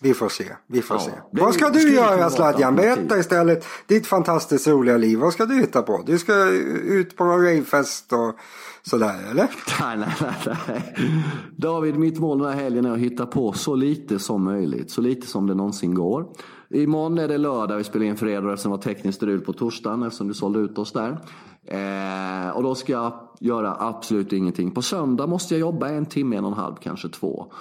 [0.00, 0.44] Vi får se.
[0.66, 1.10] Vi får Ja, se.
[1.30, 2.76] Vad ska du göra Sladjan?
[2.76, 5.18] Berätta istället ditt fantastiskt roliga liv.
[5.18, 6.02] Vad ska du hitta på?
[6.06, 6.48] Du ska
[6.84, 8.34] ut på någon ravefest och
[8.82, 9.48] sådär eller?
[9.80, 10.14] Nej, nej,
[10.46, 11.24] nej, nej.
[11.56, 14.90] David, mitt mål den här helgen är att hitta på så lite som möjligt.
[14.90, 16.26] Så lite som det någonsin går.
[16.70, 20.02] Imorgon är det lördag, vi spelar in fredag eftersom det var tekniskt strul på torsdagen
[20.02, 21.18] eftersom du sålde ut oss där.
[21.66, 24.70] Eh, och då ska jag göra absolut ingenting.
[24.70, 27.52] På söndag måste jag jobba en timme, en och en halv, kanske två.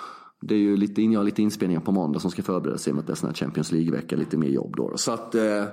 [0.41, 2.99] Det är ju lite, jag har lite inspelningar på måndag som ska förbereda sig med
[2.99, 4.93] att det är sån här Champions League-vecka, lite mer jobb då.
[4.95, 5.63] Så att, eh,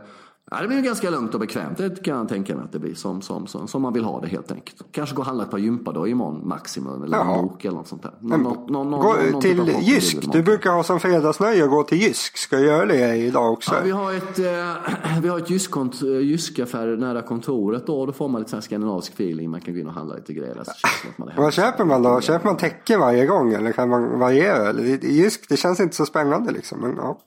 [0.50, 1.78] ja, det blir ganska lugnt och bekvämt.
[1.78, 4.20] Det kan jag tänka mig att det blir som, som, som, som man vill ha
[4.20, 4.82] det helt enkelt.
[4.92, 7.42] Kanske gå och handla ett par gympadagar imorgon, maximum, eller en Jaha.
[7.42, 8.12] bok eller något sånt där.
[8.20, 10.32] Någon, En någon, någon, någon, Gå någon typ till bok Jysk.
[10.32, 12.36] Du brukar ha som fredagsnöje att gå till Jysk.
[12.36, 13.74] Ska jag göra det idag också?
[13.74, 18.06] Ja, vi har ett, eh, vi har ett eh, Jysk-affär nära kontoret då.
[18.06, 19.50] Då får man lite sån här skandinavisk feeling.
[19.50, 20.64] Man kan gå in och handla lite grejer.
[20.64, 20.72] Så
[21.18, 21.32] hemma.
[21.36, 22.20] Vad köper man då?
[22.20, 24.80] Köper man täcke varje gång eller kan man variera?
[25.02, 26.80] Jysk, det känns inte så spännande liksom.
[26.80, 27.18] Men, ja.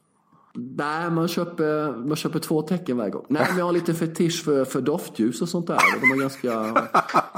[0.78, 3.26] Nej, man köper, man köper två tecken varje gång.
[3.30, 5.80] Nej, men jag har lite fetisch för, för doftljus och sånt där.
[6.02, 6.50] De har ganska...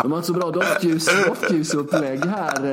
[0.04, 2.66] De har inte så bra doftljus, doftljusupplägg här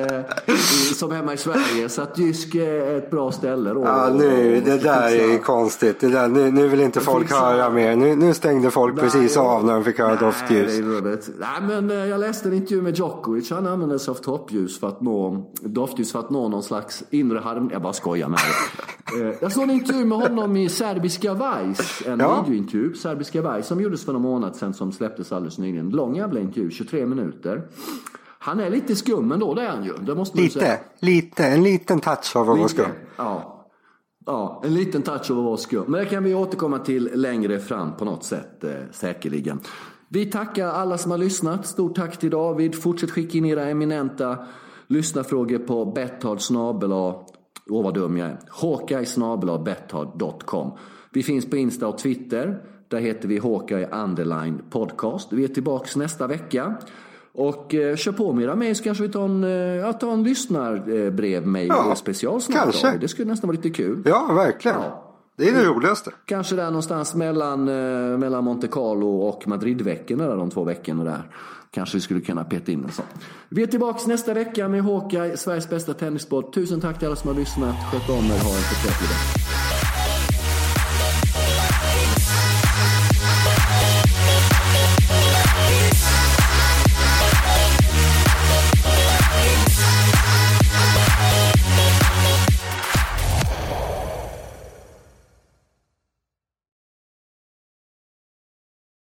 [0.47, 0.57] eh, i,
[0.95, 1.89] som hemma i Sverige.
[1.89, 3.81] Så att Jysk är ett bra ställe då.
[3.85, 6.01] Ja, nu, det där är ju konstigt.
[6.01, 7.97] Det där, nu, nu vill inte folk fixa- höra mer.
[7.97, 10.79] Nu, nu stängde folk Nej, precis av när de fick höra Nej, doftljus.
[10.79, 11.39] är.
[11.41, 13.51] Nej, men eh, jag läste en intervju med Djokovic.
[13.51, 17.39] Han använder sig av toppljus för att nå, doftljus för att nå någon slags inre
[17.39, 17.73] harmoni.
[17.73, 19.23] Jag bara skojar med det.
[19.29, 22.11] Eh, Jag såg en intervju med honom i Serbiska Vice.
[22.11, 22.43] En Ja.
[22.43, 22.95] videointervju.
[22.95, 25.89] Serbiska Vice som gjordes för någon månad sedan som släpptes alldeles nyligen.
[25.91, 27.63] Lång jävla intervju, 23 minuter.
[28.39, 29.93] Han är lite skum ändå, det är han ju.
[29.93, 30.79] Det måste man säga.
[31.01, 32.69] Lite, lite, en liten touch av att vara Lite.
[32.69, 32.87] skum.
[33.17, 33.67] Ja.
[34.27, 35.85] ja, en liten touch av att vara skum.
[35.89, 39.61] Men det kan vi återkomma till längre fram på något sätt eh, säkerligen.
[40.09, 41.67] Vi tackar alla som har lyssnat.
[41.67, 42.83] Stort tack till David.
[42.83, 44.39] Fortsätt skicka in era eminenta
[44.87, 46.41] lyssnarfrågor på betthard
[47.71, 48.39] Åh vad dum jag är.
[48.49, 50.71] Hawkeye snabel-a betthard.com.
[51.11, 52.63] Vi finns på Insta och Twitter.
[52.89, 55.33] Där heter vi Hawkeye Underline Podcast.
[55.33, 56.75] Vi är tillbaka nästa vecka.
[57.33, 60.13] Och eh, kör på med era mejl så kanske vi tar en, eh, ja, tar
[60.13, 62.63] en lyssnarbrev-mejl Ja, special snart.
[62.63, 62.87] kanske.
[62.87, 63.01] David.
[63.01, 64.03] Det skulle nästan vara lite kul.
[64.07, 64.77] Ja, verkligen.
[64.81, 65.06] Ja.
[65.37, 66.11] Det är det roligaste.
[66.25, 71.23] Kanske där någonstans mellan, eh, mellan Monte Carlo och Madridveckorna, där de två veckorna där.
[71.71, 73.05] Kanske vi skulle kunna peta in en sån.
[73.49, 76.55] Vi är tillbaka nästa vecka med Håka, Sveriges bästa tennissport.
[76.55, 77.77] Tusen tack till alla som har lyssnat.
[77.93, 79.66] Sköt om er, ha en förträfflig dag.